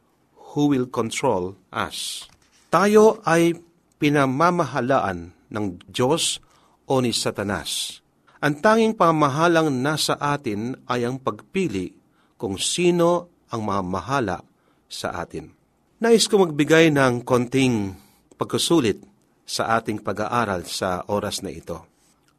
who 0.55 0.71
will 0.71 0.87
control 0.87 1.59
us. 1.67 2.23
Tayo 2.71 3.19
ay 3.27 3.59
pinamamahalaan 3.99 5.35
ng 5.51 5.65
Diyos 5.91 6.39
o 6.87 7.03
ni 7.03 7.11
Satanas. 7.11 8.01
Ang 8.39 8.63
tanging 8.63 8.95
pamahalang 8.95 9.83
nasa 9.83 10.15
atin 10.15 10.79
ay 10.87 11.03
ang 11.03 11.19
pagpili 11.19 11.91
kung 12.39 12.55
sino 12.55 13.27
ang 13.51 13.67
mamahala 13.67 14.39
sa 14.87 15.19
atin. 15.19 15.51
Nais 15.99 16.31
ko 16.31 16.39
magbigay 16.39 16.95
ng 16.95 17.27
konting 17.27 17.91
pagkusulit 18.39 19.03
sa 19.43 19.75
ating 19.75 19.99
pag-aaral 19.99 20.63
sa 20.63 21.03
oras 21.11 21.43
na 21.43 21.51
ito. 21.51 21.83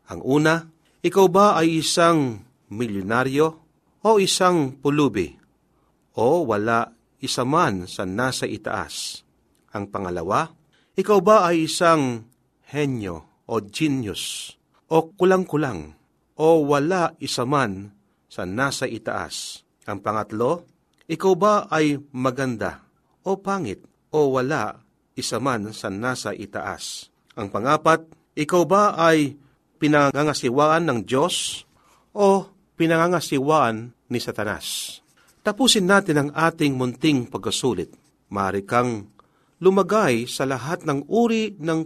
Ang 0.08 0.24
una, 0.24 0.64
ikaw 1.04 1.26
ba 1.28 1.60
ay 1.60 1.84
isang 1.84 2.40
milyonaryo 2.72 3.46
o 4.00 4.10
isang 4.16 4.80
pulubi 4.80 5.36
o 6.16 6.48
wala 6.48 6.88
isa 7.20 7.44
man 7.44 7.84
sa 7.84 8.08
nasa 8.08 8.48
itaas? 8.48 9.20
Ang 9.76 9.92
pangalawa, 9.92 10.48
ikaw 11.00 11.18
ba 11.24 11.48
ay 11.48 11.64
isang 11.64 12.28
henyo 12.68 13.24
o 13.48 13.54
genius 13.64 14.52
o 14.92 15.08
kulang-kulang 15.16 15.96
o 16.36 16.46
wala 16.68 17.16
isa 17.16 17.48
man 17.48 17.96
sa 18.28 18.44
nasa 18.44 18.84
itaas? 18.84 19.64
Ang 19.88 20.04
pangatlo, 20.04 20.68
ikaw 21.08 21.32
ba 21.34 21.54
ay 21.72 21.96
maganda 22.12 22.84
o 23.24 23.40
pangit 23.40 23.80
o 24.12 24.36
wala 24.36 24.76
isa 25.16 25.40
man 25.40 25.72
sa 25.72 25.88
nasa 25.88 26.36
itaas? 26.36 27.08
Ang 27.32 27.48
pangapat, 27.48 28.04
ikaw 28.36 28.68
ba 28.68 28.92
ay 29.00 29.40
pinangangasiwaan 29.80 30.84
ng 30.84 30.98
Diyos 31.08 31.64
o 32.12 32.44
pinangangasiwaan 32.76 33.96
ni 34.12 34.20
Satanas? 34.20 35.00
Tapusin 35.40 35.88
natin 35.88 36.20
ang 36.20 36.30
ating 36.36 36.76
munting 36.76 37.24
pagkasulit. 37.24 37.88
Maaari 38.28 38.68
kang 38.68 39.08
lumagay 39.60 40.24
sa 40.24 40.48
lahat 40.48 40.88
ng 40.88 41.06
uri 41.06 41.54
ng 41.60 41.80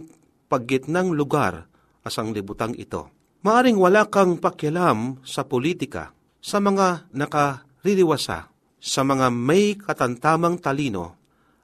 paggitnang 0.47 1.11
lugar 1.11 1.67
asang 2.05 2.31
libutang 2.31 2.73
ito. 2.77 3.11
Maaring 3.45 3.77
wala 3.77 4.09
kang 4.09 4.41
pakialam 4.41 5.21
sa 5.21 5.45
politika, 5.45 6.13
sa 6.41 6.57
mga 6.57 7.13
nakaririwasa, 7.13 8.49
sa 8.81 9.01
mga 9.05 9.27
may 9.29 9.77
katantamang 9.77 10.57
talino, 10.57 11.17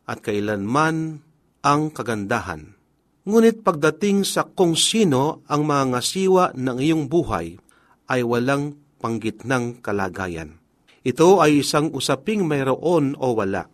at 0.05 0.21
kailanman 0.21 1.21
ang 1.61 1.81
kagandahan. 1.93 2.73
Ngunit 3.21 3.61
pagdating 3.61 4.25
sa 4.25 4.45
kung 4.45 4.73
sino 4.73 5.45
ang 5.45 5.65
mga 5.65 5.83
ngasiwa 5.93 6.45
ng 6.57 6.77
iyong 6.81 7.05
buhay, 7.05 7.57
ay 8.09 8.21
walang 8.25 8.77
panggitnang 8.97 9.81
kalagayan. 9.81 10.57
Ito 11.01 11.41
ay 11.41 11.65
isang 11.65 11.89
usaping 11.93 12.45
mayroon 12.45 13.17
o 13.17 13.33
wala. 13.33 13.65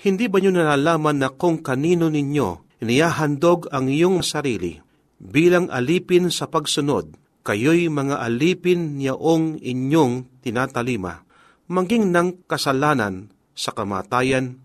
Hindi 0.00 0.32
ba 0.32 0.40
nyo 0.40 0.48
nalalaman 0.48 1.20
na 1.20 1.28
kung 1.28 1.60
kanino 1.60 2.08
ninyo 2.08 2.80
iniyahandog 2.80 3.68
ang 3.68 3.92
iyong 3.92 4.24
sarili 4.24 4.80
bilang 5.20 5.68
alipin 5.68 6.32
sa 6.32 6.48
pagsunod, 6.48 7.12
kayo'y 7.44 7.92
mga 7.92 8.24
alipin 8.24 8.96
niyaong 8.96 9.60
inyong 9.60 10.40
tinatalima, 10.40 11.20
maging 11.68 12.08
ng 12.08 12.48
kasalanan 12.48 13.28
sa 13.52 13.76
kamatayan, 13.76 14.56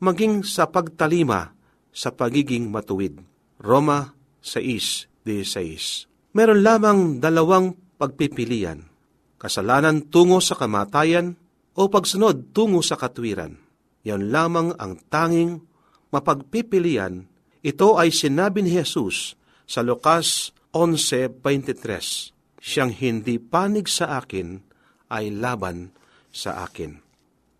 maging 0.00 0.40
sa 0.40 0.72
pagtalima 0.72 1.52
sa 1.92 2.08
pagiging 2.16 2.72
matuwid. 2.72 3.20
Roma 3.60 4.16
6.16 4.40 6.32
Meron 6.32 6.64
lamang 6.64 7.20
dalawang 7.20 7.76
pagpipilian. 8.00 8.88
kasalanan 9.36 10.08
tungo 10.08 10.40
sa 10.40 10.56
kamatayan 10.56 11.36
o 11.76 11.92
pagsunod 11.92 12.56
tungo 12.56 12.80
sa 12.80 12.96
katwiran. 12.96 13.61
Yan 14.02 14.34
lamang 14.34 14.74
ang 14.78 14.98
tanging 15.10 15.62
mapagpipilian. 16.10 17.26
Ito 17.62 17.98
ay 17.98 18.10
sinabi 18.10 18.66
ni 18.66 18.74
Jesus 18.74 19.38
sa 19.66 19.86
Lucas 19.86 20.50
11.23. 20.74 22.62
Siyang 22.62 22.92
hindi 22.94 23.38
panig 23.42 23.86
sa 23.86 24.22
akin 24.22 24.62
ay 25.10 25.30
laban 25.34 25.94
sa 26.30 26.66
akin. 26.66 26.98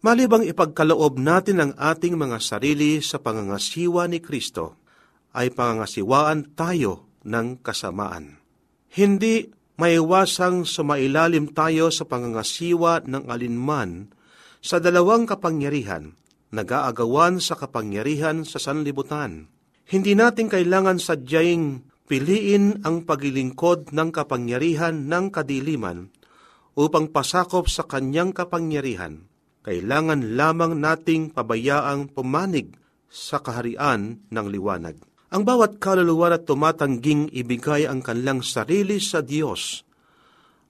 Malibang 0.02 0.42
ipagkaloob 0.42 1.22
natin 1.22 1.62
ang 1.62 1.72
ating 1.78 2.18
mga 2.18 2.42
sarili 2.42 2.98
sa 2.98 3.22
pangangasiwa 3.22 4.10
ni 4.10 4.18
Kristo, 4.18 4.82
ay 5.32 5.54
pangangasiwaan 5.54 6.58
tayo 6.58 7.06
ng 7.22 7.62
kasamaan. 7.62 8.42
Hindi 8.92 9.46
maiwasang 9.78 10.68
sumailalim 10.68 11.54
tayo 11.54 11.88
sa 11.88 12.04
pangangasiwa 12.04 13.06
ng 13.06 13.30
alinman 13.30 14.12
sa 14.58 14.82
dalawang 14.82 15.24
kapangyarihan, 15.24 16.18
nag-aagawan 16.52 17.40
sa 17.40 17.56
kapangyarihan 17.56 18.44
sa 18.44 18.60
sanlibutan. 18.60 19.48
Hindi 19.88 20.12
natin 20.12 20.52
kailangan 20.52 21.00
sadyang 21.00 21.82
piliin 22.06 22.84
ang 22.84 23.08
paglilingkod 23.08 23.90
ng 23.90 24.08
kapangyarihan 24.12 25.08
ng 25.08 25.32
kadiliman 25.32 26.12
upang 26.76 27.08
pasakop 27.08 27.66
sa 27.72 27.88
kanyang 27.88 28.36
kapangyarihan. 28.36 29.28
Kailangan 29.64 30.36
lamang 30.36 30.76
nating 30.76 31.32
pabayaang 31.32 32.12
pumanig 32.12 32.76
sa 33.08 33.40
kaharian 33.40 34.20
ng 34.28 34.46
liwanag. 34.48 34.98
Ang 35.32 35.48
bawat 35.48 35.80
kaluluwa 35.80 36.36
na 36.36 36.40
tumatangging 36.40 37.32
ibigay 37.32 37.88
ang 37.88 38.04
kanilang 38.04 38.44
sarili 38.44 39.00
sa 39.00 39.24
Diyos 39.24 39.80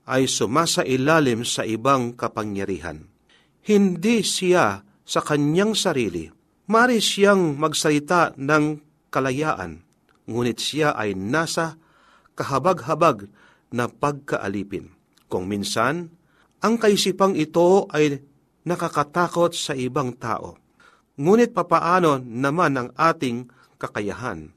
ay 0.07 0.27
sumasa 0.27 0.83
ilalim 0.87 1.43
sa 1.43 1.67
ibang 1.67 2.15
kapangyarihan. 2.15 3.07
Hindi 3.63 4.23
siya 4.23 4.83
sa 5.03 5.19
kanyang 5.23 5.75
sarili. 5.75 6.31
Mari 6.67 7.03
siyang 7.03 7.59
magsalita 7.59 8.35
ng 8.39 8.79
kalayaan, 9.11 9.83
ngunit 10.25 10.57
siya 10.57 10.95
ay 10.95 11.13
nasa 11.13 11.75
kahabag-habag 12.39 13.27
na 13.75 13.91
pagkaalipin. 13.91 14.95
Kung 15.27 15.49
minsan, 15.51 16.13
ang 16.63 16.79
kaisipang 16.79 17.35
ito 17.35 17.91
ay 17.91 18.23
nakakatakot 18.63 19.51
sa 19.51 19.75
ibang 19.75 20.15
tao. 20.15 20.55
Ngunit 21.19 21.51
papaano 21.51 22.17
naman 22.23 22.79
ang 22.79 22.89
ating 22.95 23.51
kakayahan. 23.75 24.49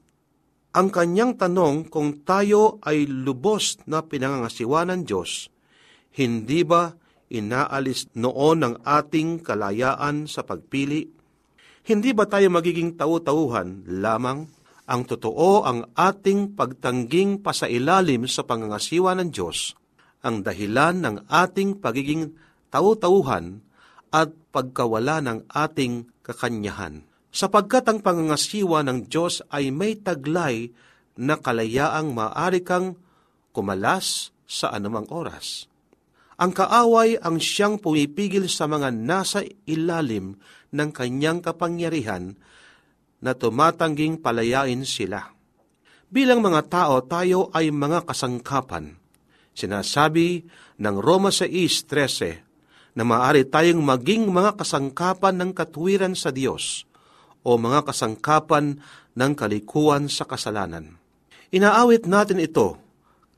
Ang 0.77 0.87
kanyang 0.93 1.35
tanong 1.35 1.89
kung 1.89 2.23
tayo 2.23 2.77
ay 2.85 3.09
lubos 3.09 3.81
na 3.89 4.05
pinangangasiwa 4.05 4.85
ng 4.87 5.01
Diyos, 5.03 5.49
hindi 6.15 6.61
ba 6.61 6.93
inaalis 7.31 8.07
noon 8.15 8.63
ang 8.63 8.75
ating 8.83 9.43
kalayaan 9.43 10.27
sa 10.27 10.43
pagpili? 10.43 11.07
Hindi 11.87 12.11
ba 12.11 12.27
tayo 12.27 12.51
magiging 12.51 12.99
tau-tauhan 12.99 13.87
lamang? 13.87 14.47
Ang 14.87 15.01
totoo 15.03 15.67
ang 15.67 15.91
ating 15.99 16.55
pagtangging 16.55 17.43
pasailalim 17.43 18.23
sa 18.27 18.47
pangangasiwa 18.47 19.19
ng 19.19 19.29
Diyos, 19.35 19.75
ang 20.23 20.47
dahilan 20.47 21.03
ng 21.03 21.15
ating 21.27 21.83
pagiging 21.83 22.31
tau-tauhan 22.71 23.59
at 24.15 24.31
pagkawala 24.55 25.19
ng 25.19 25.51
ating 25.51 26.07
kakanyahan 26.23 27.07
sapagkat 27.37 27.85
ang 27.85 28.01
pangangasiwa 28.01 28.81
ng 28.81 29.05
Diyos 29.05 29.45
ay 29.53 29.69
may 29.69 29.93
taglay 29.93 30.73
na 31.13 31.37
kalayaang 31.37 32.09
maaari 32.09 32.65
kang 32.65 32.97
kumalas 33.53 34.33
sa 34.49 34.73
anumang 34.73 35.05
oras. 35.13 35.69
Ang 36.37 36.53
kaaway 36.53 37.17
ang 37.17 37.41
siyang 37.41 37.81
pumipigil 37.81 38.45
sa 38.45 38.69
mga 38.69 38.93
nasa 38.93 39.41
ilalim 39.65 40.37
ng 40.69 40.89
kanyang 40.93 41.41
kapangyarihan 41.41 42.37
na 43.17 43.33
tumatangging 43.33 44.21
palayain 44.21 44.85
sila. 44.85 45.33
Bilang 46.13 46.45
mga 46.45 46.69
tao, 46.69 47.01
tayo 47.01 47.49
ay 47.57 47.73
mga 47.73 48.05
kasangkapan. 48.05 49.01
Sinasabi 49.57 50.45
ng 50.77 50.95
Roma 51.01 51.33
6.13 51.33 52.93
na 52.93 53.01
maaari 53.01 53.41
tayong 53.41 53.81
maging 53.81 54.29
mga 54.29 54.61
kasangkapan 54.61 55.41
ng 55.41 55.51
katwiran 55.57 56.13
sa 56.13 56.29
Diyos 56.29 56.85
o 57.41 57.57
mga 57.57 57.81
kasangkapan 57.89 58.77
ng 59.17 59.31
kalikuan 59.33 60.05
sa 60.05 60.29
kasalanan. 60.29 61.01
Inaawit 61.49 62.05
natin 62.05 62.37
ito, 62.37 62.77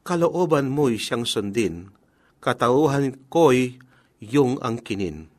kalooban 0.03 0.67
mo'y 0.67 0.99
siyang 0.99 1.23
sundin, 1.23 1.95
katauhan 2.39 3.15
ko'y 3.27 3.79
yung 4.19 4.59
angkinin. 4.59 5.31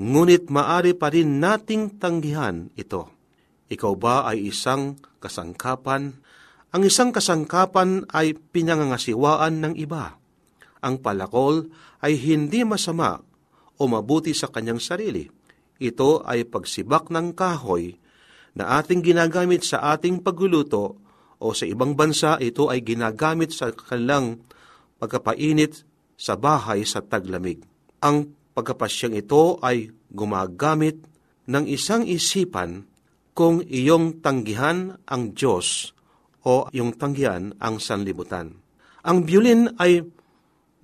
Ngunit 0.00 0.48
maari 0.48 0.96
pa 0.96 1.12
rin 1.12 1.40
nating 1.40 2.00
tanggihan 2.00 2.72
ito. 2.76 3.12
Ikaw 3.68 3.92
ba 3.96 4.28
ay 4.28 4.52
isang 4.52 4.96
kasangkapan? 5.20 6.16
Ang 6.72 6.82
isang 6.88 7.12
kasangkapan 7.12 8.08
ay 8.08 8.36
pinangangasiwaan 8.36 9.60
ng 9.60 9.74
iba. 9.76 10.16
Ang 10.80 11.00
palakol 11.04 11.68
ay 12.00 12.16
hindi 12.16 12.64
masama 12.64 13.20
o 13.76 13.82
mabuti 13.84 14.32
sa 14.32 14.48
kanyang 14.48 14.80
sarili. 14.80 15.28
Ito 15.76 16.24
ay 16.24 16.48
pagsibak 16.48 17.12
ng 17.12 17.36
kahoy 17.36 17.96
na 18.56 18.80
ating 18.80 19.04
ginagamit 19.04 19.64
sa 19.64 19.96
ating 19.96 20.20
pagluluto 20.20 21.00
o 21.42 21.46
sa 21.52 21.64
ibang 21.66 21.96
bansa 21.98 22.38
ito 22.38 22.68
ay 22.68 22.84
ginagamit 22.84 23.50
sa 23.52 23.72
kanilang 23.72 24.40
pagkapainit 25.02 25.84
sa 26.22 26.38
bahay 26.38 26.86
sa 26.86 27.02
taglamig. 27.02 27.66
Ang 27.98 28.30
pagkapasyang 28.54 29.18
ito 29.18 29.58
ay 29.58 29.90
gumagamit 30.14 31.02
ng 31.50 31.66
isang 31.66 32.06
isipan 32.06 32.86
kung 33.34 33.58
iyong 33.66 34.22
tanggihan 34.22 34.94
ang 35.10 35.34
Diyos 35.34 35.90
o 36.46 36.70
iyong 36.70 36.94
tanggihan 36.94 37.50
ang 37.58 37.82
sanlibutan. 37.82 38.54
Ang 39.02 39.26
violin 39.26 39.74
ay 39.82 40.06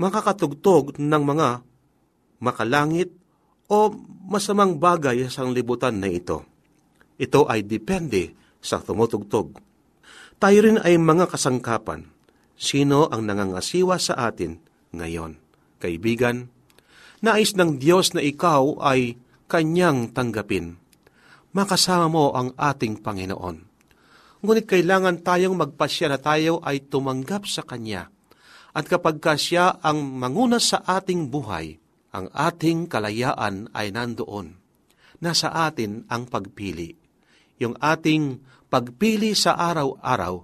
makakatugtog 0.02 0.98
ng 0.98 1.22
mga 1.22 1.62
makalangit 2.42 3.14
o 3.70 3.94
masamang 4.26 4.74
bagay 4.82 5.22
sa 5.30 5.42
sanlibutan 5.46 6.02
na 6.02 6.10
ito. 6.10 6.42
Ito 7.14 7.46
ay 7.46 7.62
depende 7.62 8.34
sa 8.58 8.82
tumutugtog. 8.82 9.54
Tayo 10.38 10.58
rin 10.66 10.82
ay 10.82 10.98
mga 10.98 11.30
kasangkapan. 11.30 12.10
Sino 12.58 13.06
ang 13.06 13.22
nangangasiwa 13.22 14.02
sa 14.02 14.18
atin 14.26 14.67
ngayon? 14.94 15.40
Kaibigan, 15.78 16.50
nais 17.22 17.54
ng 17.54 17.78
Diyos 17.78 18.12
na 18.14 18.22
ikaw 18.22 18.82
ay 18.82 19.16
kanyang 19.46 20.10
tanggapin. 20.10 20.76
Makasama 21.54 22.06
mo 22.10 22.34
ang 22.34 22.52
ating 22.58 23.00
Panginoon. 23.00 23.56
Ngunit 24.44 24.66
kailangan 24.70 25.24
tayong 25.26 25.58
magpasya 25.58 26.14
na 26.14 26.18
tayo 26.20 26.62
ay 26.62 26.86
tumanggap 26.86 27.48
sa 27.48 27.66
Kanya. 27.66 28.06
At 28.70 28.86
kapag 28.86 29.18
ka 29.18 29.34
siya 29.34 29.82
ang 29.82 29.98
manguna 30.14 30.62
sa 30.62 30.84
ating 30.84 31.26
buhay, 31.26 31.80
ang 32.14 32.30
ating 32.30 32.86
kalayaan 32.86 33.72
ay 33.74 33.90
nandoon. 33.90 34.54
Nasa 35.18 35.50
atin 35.50 36.06
ang 36.06 36.30
pagpili 36.30 37.08
yung 37.58 37.74
ating 37.78 38.38
pagpili 38.70 39.34
sa 39.34 39.58
araw-araw 39.58 40.34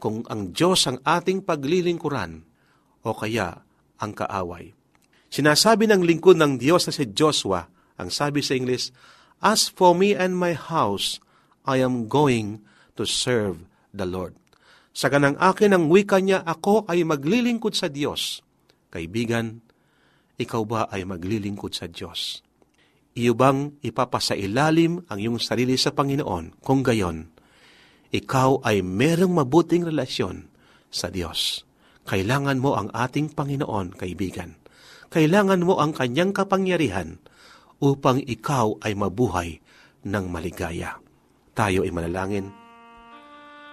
kung 0.00 0.24
ang 0.30 0.54
Diyos 0.54 0.86
ang 0.88 1.02
ating 1.02 1.44
paglilingkuran 1.44 2.46
o 3.04 3.08
kaya 3.12 3.60
ang 4.00 4.16
kaaway. 4.16 4.72
Sinasabi 5.30 5.86
ng 5.86 6.02
lingkod 6.02 6.34
ng 6.40 6.58
Diyos 6.58 6.90
na 6.90 6.92
si 6.96 7.06
Joshua, 7.14 7.70
ang 8.00 8.10
sabi 8.10 8.42
sa 8.42 8.58
English, 8.58 8.90
As 9.38 9.70
for 9.70 9.94
me 9.94 10.16
and 10.16 10.34
my 10.34 10.56
house, 10.56 11.22
I 11.62 11.78
am 11.84 12.10
going 12.10 12.64
to 12.98 13.06
serve 13.06 13.62
the 13.94 14.08
Lord. 14.08 14.34
Sa 14.90 15.06
ganang 15.06 15.38
akin 15.38 15.70
ang 15.70 15.84
wika 15.86 16.18
niya, 16.18 16.42
ako 16.42 16.88
ay 16.90 17.06
maglilingkod 17.06 17.78
sa 17.78 17.86
Diyos. 17.86 18.42
Kaibigan, 18.90 19.62
ikaw 20.40 20.66
ba 20.66 20.90
ay 20.90 21.06
maglilingkod 21.06 21.76
sa 21.76 21.86
Diyos? 21.86 22.42
Iyo 23.14 23.38
bang 23.38 23.78
ipapasailalim 23.84 25.06
ang 25.06 25.18
iyong 25.18 25.38
sarili 25.38 25.78
sa 25.78 25.94
Panginoon? 25.94 26.58
Kung 26.58 26.82
gayon, 26.82 27.30
ikaw 28.10 28.64
ay 28.66 28.82
merong 28.82 29.30
mabuting 29.30 29.86
relasyon 29.86 30.50
sa 30.90 31.06
Diyos. 31.06 31.62
Kailangan 32.08 32.58
mo 32.58 32.76
ang 32.76 32.88
ating 32.92 33.36
Panginoon, 33.36 33.96
kaibigan. 33.96 34.56
Kailangan 35.10 35.60
mo 35.64 35.82
ang 35.82 35.92
kanyang 35.96 36.30
kapangyarihan 36.30 37.18
upang 37.82 38.22
ikaw 38.22 38.78
ay 38.84 38.94
mabuhay 38.94 39.58
ng 40.06 40.24
maligaya. 40.30 41.00
Tayo 41.56 41.82
ay 41.82 41.92
manalangin. 41.92 42.48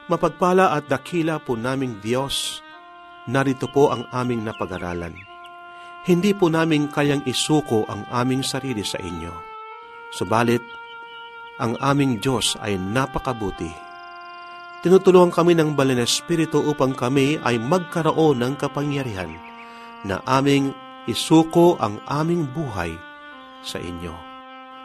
Mapagpala 0.08 0.76
at 0.76 0.88
dakila 0.88 1.44
po 1.44 1.60
naming 1.60 2.00
Diyos, 2.00 2.63
narito 3.28 3.68
po 3.70 3.92
ang 3.92 4.08
aming 4.12 4.48
napag-aralan 4.48 5.38
hindi 6.08 6.32
po 6.32 6.48
namin 6.48 6.88
kayang 6.88 7.28
isuko 7.28 7.84
ang 7.92 8.08
aming 8.08 8.40
sarili 8.40 8.80
sa 8.80 8.96
inyo. 8.96 9.34
Subalit, 10.16 10.63
ang 11.60 11.76
aming 11.84 12.24
Diyos 12.24 12.56
ay 12.63 12.80
napakabuti. 12.80 13.87
Tinutulungan 14.78 15.34
kami 15.34 15.58
ng 15.58 15.74
Balin 15.74 15.98
Espiritu 15.98 16.62
upang 16.62 16.94
kami 16.94 17.42
ay 17.42 17.58
magkaroon 17.58 18.38
ng 18.38 18.54
kapangyarihan 18.62 19.34
na 20.06 20.22
aming 20.30 20.70
isuko 21.10 21.82
ang 21.82 21.98
aming 22.06 22.46
buhay 22.54 22.94
sa 23.66 23.82
inyo. 23.82 24.13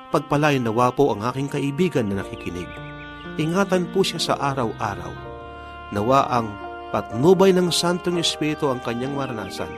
Pagpalain 0.08 0.64
nawa 0.64 0.96
po 0.96 1.12
ang 1.12 1.20
aking 1.28 1.52
kaibigan 1.52 2.08
na 2.08 2.24
nakikinig. 2.24 2.68
Ingatan 3.36 3.92
po 3.92 4.00
siya 4.00 4.32
sa 4.32 4.34
araw-araw. 4.40 5.12
Nawa 5.92 6.24
ang 6.32 6.48
patnubay 6.88 7.52
ng 7.52 7.68
Santong 7.68 8.16
Espiritu 8.16 8.72
ang 8.72 8.80
kanyang 8.80 9.12
maranasan. 9.12 9.68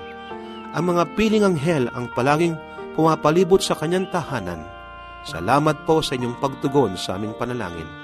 Ang 0.79 0.94
mga 0.94 1.11
piling 1.18 1.42
anghel 1.42 1.90
ang 1.90 2.07
palaging 2.14 2.55
pumapalibot 2.94 3.59
sa 3.59 3.74
kanyang 3.74 4.07
tahanan. 4.14 4.62
Salamat 5.27 5.83
po 5.83 6.03
sa 6.07 6.14
inyong 6.14 6.38
pagtugon 6.38 6.94
sa 6.94 7.18
aming 7.18 7.35
panalangin. 7.35 8.04